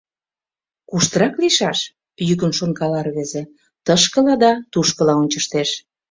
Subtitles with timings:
[0.89, 1.79] —Куштырак лийшаш?—
[2.27, 3.43] йӱкын шонкала рвезе,
[3.85, 5.69] тышкыла да тушкыла ончыштеш.